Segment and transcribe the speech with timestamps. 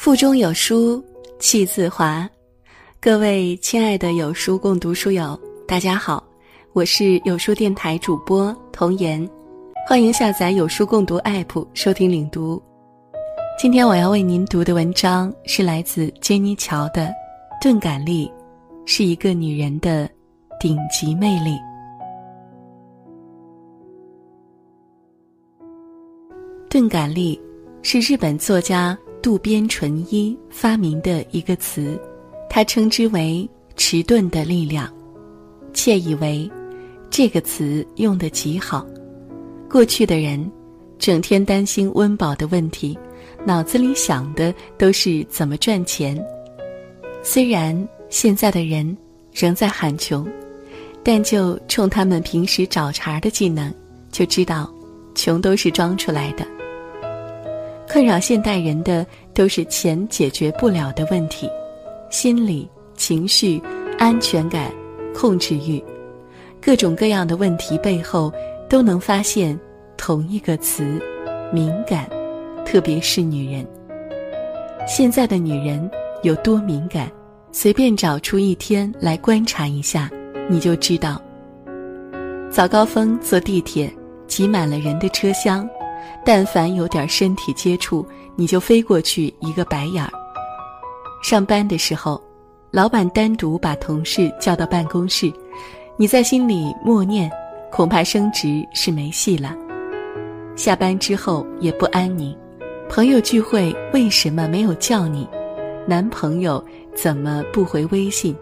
[0.00, 1.04] 腹中有书
[1.38, 2.26] 气自华，
[2.98, 5.38] 各位亲爱的有书共读书友，
[5.68, 6.24] 大家好，
[6.72, 9.28] 我是有书电台主播童言，
[9.86, 12.62] 欢迎下载有书共读 APP 收听领读。
[13.58, 17.02] 今天我要为您读的文章是来自珍妮乔的
[17.60, 18.32] 《钝感力
[18.86, 20.08] 是一个女人的
[20.58, 21.50] 顶级魅力》。
[26.70, 27.38] 钝感力
[27.82, 28.96] 是日本作家。
[29.22, 31.98] 渡边淳一发明的一个词，
[32.48, 34.90] 他称之为“迟钝的力量”，
[35.74, 36.50] 窃以为
[37.10, 38.86] 这个词用得极好。
[39.68, 40.50] 过去的人
[40.98, 42.98] 整天担心温饱的问题，
[43.44, 46.18] 脑子里想的都是怎么赚钱。
[47.22, 48.96] 虽然现在的人
[49.34, 50.26] 仍在喊穷，
[51.02, 53.72] 但就冲他们平时找茬的技能，
[54.10, 54.72] 就知道
[55.14, 56.46] 穷都是装出来的。
[57.92, 61.50] 困扰现代人的都是钱解决不了的问题，
[62.08, 63.60] 心理、情绪、
[63.98, 64.70] 安全感、
[65.12, 65.82] 控制欲，
[66.62, 68.32] 各种各样的问题背后
[68.68, 69.58] 都能发现
[69.96, 71.02] 同一个词：
[71.52, 72.08] 敏感。
[72.64, 73.66] 特别是女人，
[74.86, 75.90] 现在的女人
[76.22, 77.10] 有多敏感？
[77.50, 80.08] 随便找出一天来观察一下，
[80.48, 81.20] 你就知道。
[82.48, 83.92] 早高峰坐地铁，
[84.28, 85.68] 挤满了人的车厢。
[86.24, 88.06] 但凡有点身体接触，
[88.36, 90.10] 你就飞过去一个白眼儿。
[91.22, 92.20] 上班的时候，
[92.70, 95.32] 老板单独把同事叫到办公室，
[95.96, 97.30] 你在心里默念，
[97.70, 99.54] 恐怕升职是没戏了。
[100.56, 102.36] 下班之后也不安宁，
[102.88, 105.28] 朋友聚会为什么没有叫你？
[105.86, 106.62] 男朋友
[106.94, 108.36] 怎么不回微信？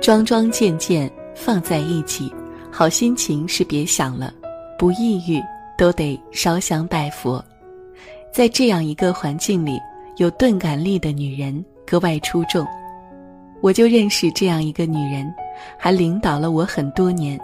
[0.00, 2.32] 桩桩件件放在一起，
[2.70, 4.32] 好心情是别想了，
[4.78, 5.40] 不抑郁。
[5.76, 7.44] 都得烧香拜佛，
[8.32, 9.80] 在这样一个环境里，
[10.16, 12.66] 有钝感力的女人格外出众。
[13.62, 15.32] 我就认识这样一个女人，
[15.78, 17.38] 还领导了我很多年。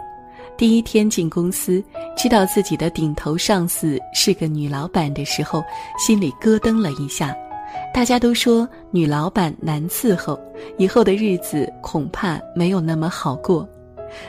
[0.55, 1.83] 第一天进公司，
[2.15, 5.63] 知道自己的顶头上司是个女老板的时候，
[5.97, 7.35] 心里咯噔了一下。
[7.91, 10.39] 大家都说女老板难伺候，
[10.77, 13.67] 以后的日子恐怕没有那么好过。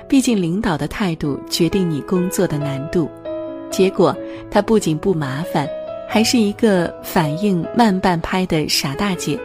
[0.08, 3.08] 毕竟领导的态度决定你工作的难度。
[3.74, 4.16] 结果，
[4.52, 5.68] 她不仅不麻烦，
[6.08, 9.36] 还是一个反应慢半拍的傻大姐。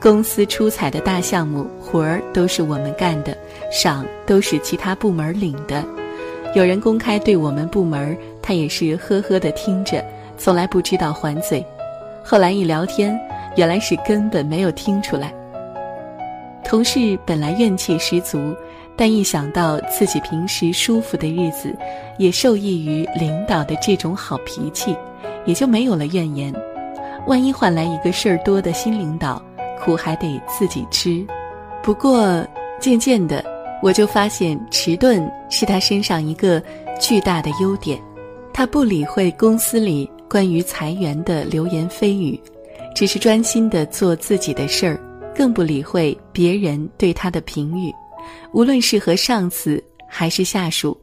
[0.00, 3.36] 公司出彩的大项目活儿都是我们干的，
[3.70, 5.84] 赏都是其他部门领的。
[6.54, 10.02] 有人公开对我们部门，她也是呵呵的听着，
[10.38, 11.62] 从来不知道还嘴。
[12.24, 13.20] 后来一聊天，
[13.58, 15.34] 原来是根本没有听出来。
[16.64, 18.56] 同事本来怨气十足。
[18.96, 21.74] 但一想到自己平时舒服的日子，
[22.18, 24.94] 也受益于领导的这种好脾气，
[25.46, 26.54] 也就没有了怨言。
[27.26, 29.42] 万一换来一个事儿多的新领导，
[29.78, 31.26] 苦还得自己吃。
[31.82, 32.46] 不过
[32.78, 33.42] 渐渐的，
[33.82, 36.62] 我就发现迟钝是他身上一个
[37.00, 37.98] 巨大的优点。
[38.52, 42.38] 他不理会公司里关于裁员的流言蜚语，
[42.94, 45.00] 只是专心的做自己的事儿，
[45.34, 47.90] 更不理会别人对他的评语。
[48.52, 50.98] 无论是和上司还是下属，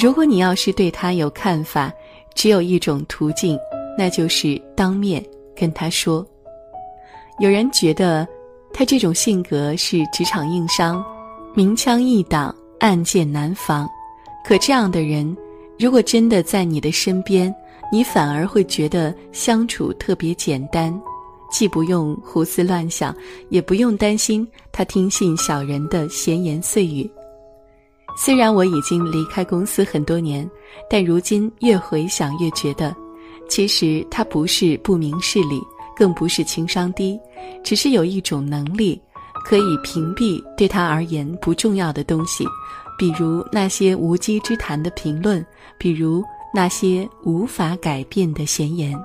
[0.00, 1.92] 如果你要是对他有看法，
[2.34, 3.58] 只有一种途径，
[3.96, 5.24] 那就是当面
[5.56, 6.26] 跟他说。
[7.38, 8.26] 有人觉得
[8.72, 11.04] 他这种性格是职场硬伤，
[11.54, 13.88] 明枪易挡，暗箭难防。
[14.44, 15.36] 可这样的人，
[15.78, 17.54] 如果真的在你的身边，
[17.90, 20.92] 你反而会觉得相处特别简单。
[21.50, 23.14] 既不用胡思乱想，
[23.48, 27.10] 也不用担心他听信小人的闲言碎语。
[28.16, 30.48] 虽然我已经离开公司很多年，
[30.90, 32.94] 但如今越回想越觉得，
[33.48, 35.60] 其实他不是不明事理，
[35.96, 37.18] 更不是情商低，
[37.62, 39.00] 只是有一种能力，
[39.44, 42.44] 可以屏蔽对他而言不重要的东西，
[42.98, 45.44] 比如那些无稽之谈的评论，
[45.78, 46.22] 比如
[46.52, 48.98] 那些无法改变的闲言。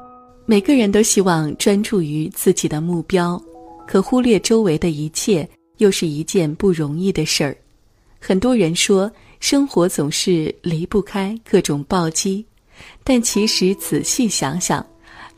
[0.46, 3.42] 每个人都希望专注于自己的目标，
[3.88, 5.48] 可忽略周围的一切，
[5.78, 7.56] 又是一件不容易的事儿。
[8.20, 9.10] 很多人说，
[9.40, 12.46] 生活总是离不开各种暴击，
[13.06, 14.86] 但其实仔细想想，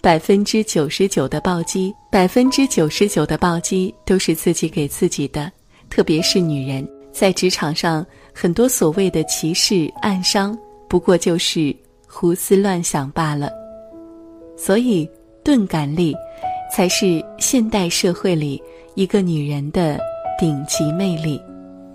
[0.01, 5.51] 百分之九十九的暴击，百分之九十九的暴击都是自己给自己的。
[5.87, 8.03] 特别是女人，在职场上，
[8.33, 10.57] 很多所谓的歧视、暗伤，
[10.89, 11.75] 不过就是
[12.07, 13.64] 胡思乱想罢了。
[14.57, 15.09] 所以，
[15.43, 16.15] 钝感力
[16.73, 18.61] 才是现代社会里
[18.95, 19.99] 一个女人的
[20.39, 21.39] 顶级魅力，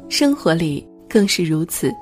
[0.08, 1.92] 生活里更是如此。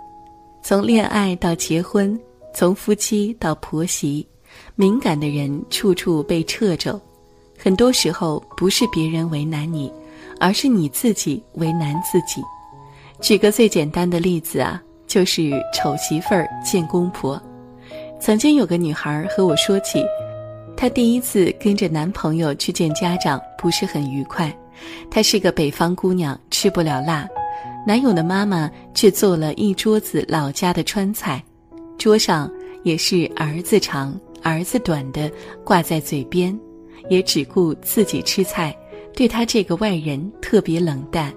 [0.63, 2.19] 从恋爱到结婚，
[2.53, 4.27] 从夫妻到婆媳，
[4.75, 7.01] 敏感的人处处被掣肘，
[7.57, 9.91] 很多时候不是别人为难你，
[10.41, 12.43] 而是你自己为难自己。
[13.21, 17.41] 举个最简单的例子啊，就是丑媳妇儿见公婆。
[18.21, 20.05] 曾经有个女孩和我说起，
[20.81, 24.57] 她第一次跟着男朋友去见家长，不是很愉快。
[25.11, 27.27] 她是个北方姑娘，吃不了辣，
[27.85, 31.43] 男友的妈妈却做了一桌子老家的川菜，
[31.99, 32.49] 桌上
[32.85, 35.29] 也是儿子长儿子短的
[35.65, 36.57] 挂在嘴边，
[37.11, 38.73] 也只顾自己吃菜，
[39.17, 41.35] 对她这个外人特别冷淡。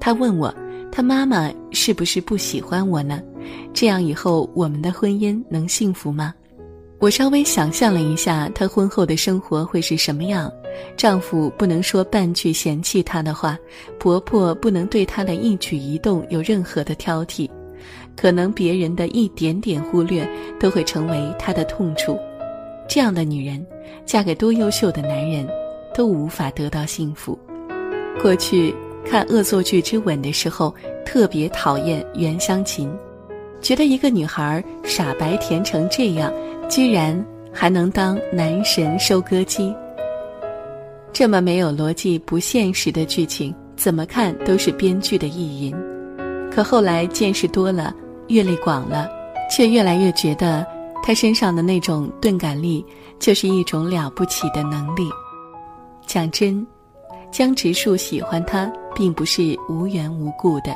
[0.00, 0.52] 她问我。
[0.94, 3.22] 他妈妈是不是不喜欢我呢？
[3.72, 6.34] 这样以后我们的婚姻能幸福吗？
[7.02, 10.48] 我稍微想象了一下，她婚后的生活会是什么样？
[10.96, 13.58] 丈夫不能说半句嫌弃她的话，
[13.98, 17.50] 婆婆不能对她的一举一动有任何的挑剔，
[18.14, 20.24] 可能别人的一点点忽略
[20.60, 22.16] 都会成为她的痛处。
[22.88, 23.66] 这样的女人，
[24.06, 25.44] 嫁给多优秀的男人，
[25.92, 27.36] 都无法得到幸福。
[28.22, 28.72] 过去。
[29.04, 30.72] 看恶作剧之吻的时候，
[31.04, 32.88] 特别讨厌袁湘琴，
[33.60, 36.32] 觉得一个女孩傻白甜成这样，
[36.72, 37.22] 居然
[37.52, 39.74] 还能当男神收割机。
[41.12, 45.76] 这么没有逻辑、不现实的剧情，怎么看都是编剧的意淫。
[46.50, 47.94] 可后来见识多了，
[48.28, 49.06] 阅历广了，
[49.50, 50.66] 却越来越觉得
[51.02, 52.82] 他身上的那种钝感力，
[53.18, 55.02] 就是一种了不起的能力。
[56.06, 56.66] 讲真。
[57.30, 60.74] 江直树喜欢他，并不是无缘无故的。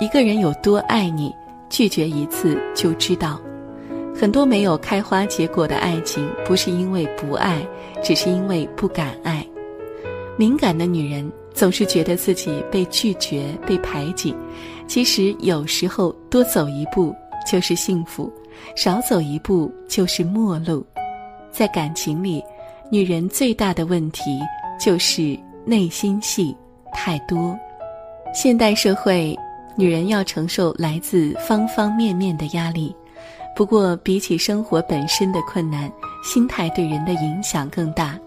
[0.00, 1.32] 一个人有多爱你，
[1.68, 3.40] 拒绝一次就知道。
[4.20, 7.66] 很多没有开花结果的爱情，不是因为不爱，
[8.02, 9.42] 只是因为不敢爱。
[10.36, 14.36] 敏感的女人总是觉得自己被拒绝、被排挤。
[14.86, 17.16] 其实有时候多走一步
[17.50, 18.30] 就是幸福，
[18.76, 20.84] 少走一步就是陌路。
[21.50, 22.44] 在感情里，
[22.92, 24.38] 女人最大的问题
[24.78, 25.34] 就是。
[25.66, 26.56] 内心戏
[26.90, 27.56] 太多，
[28.34, 29.36] 现代社会，
[29.76, 32.96] 女人要承受来自方方面面的压力。
[33.54, 35.90] 不过，比起生活本身的困难，
[36.22, 38.18] 心态对人的影响更大。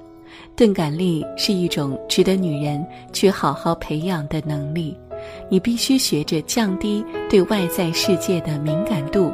[0.55, 4.95] 钝感力是一种值得女人去好好培养的能力。
[5.49, 9.31] 你必须学着降低对外在世界的敏感度，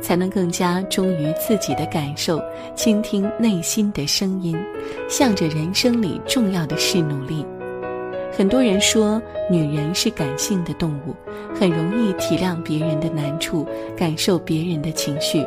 [0.00, 2.40] 才能更加忠于自己的感受，
[2.76, 4.56] 倾听内心的声音。
[5.08, 7.44] 向着人生里重要的事努力。
[8.40, 9.20] 很多人说，
[9.50, 11.14] 女人是感性的动物，
[11.54, 15.44] 很容易体谅别人的难处，感受别人的情绪，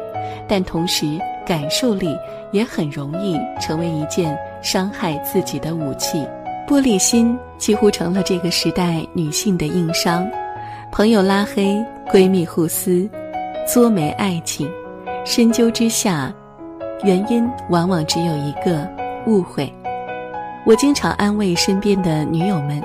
[0.47, 1.07] 但同时，
[1.43, 2.15] 感受力
[2.51, 6.23] 也很容易成为一件伤害自己的武器。
[6.67, 10.29] 玻璃心几乎成了这个时代女性的硬伤。
[10.91, 13.09] 朋友拉黑，闺蜜互撕，
[13.67, 14.69] 作没爱情，
[15.25, 16.31] 深究之下，
[17.03, 18.87] 原因往往只有一个。
[19.25, 19.73] 误会，
[20.65, 22.81] 我经常安慰身边的女友们，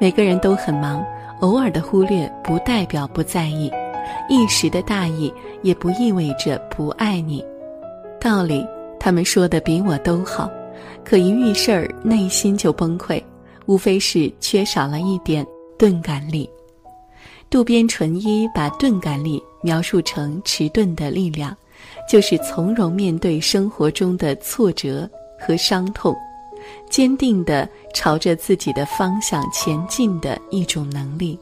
[0.00, 1.04] 每个人都很忙，
[1.38, 3.70] 偶尔的忽略不代表不在意，
[4.28, 5.32] 一时的大意
[5.62, 7.44] 也不意味着不爱你。
[8.20, 8.66] 道理
[8.98, 10.50] 他们说的比我都好，
[11.04, 13.22] 可一遇事儿内心就崩溃，
[13.66, 15.46] 无非是缺少了一点
[15.78, 16.50] 钝感力。
[17.48, 21.56] 渡边淳一把钝感力描述成迟钝的力量，
[22.08, 25.08] 就是从容面对生活中的挫折。
[25.44, 26.16] 和伤痛，
[26.88, 31.38] 坚定地朝着自己的方向前进的一种能力。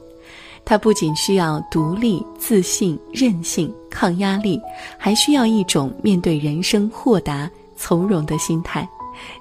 [0.63, 4.61] 它不仅需要独立、自信、韧性、抗压力，
[4.97, 8.87] 还需要一种面对人生豁达、从容的心态。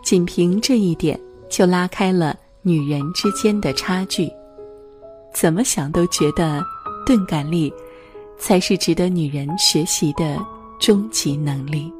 [0.03, 4.31] 仅凭这一点，就拉开了女人之间的差距。
[5.33, 6.65] 怎么想都觉得，
[7.05, 7.73] 钝感力，
[8.39, 10.39] 才是值得女人学习的
[10.81, 11.93] 终极能力。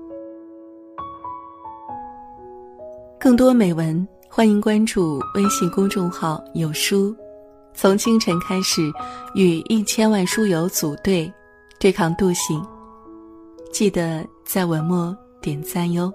[3.21, 7.15] 更多美文，欢迎关注微信公众号“有书”。
[7.77, 8.91] 从清晨开始，
[9.35, 11.31] 与一千万书友组队，
[11.79, 12.65] 对抗惰性。
[13.71, 16.11] 记得在文末点赞哟。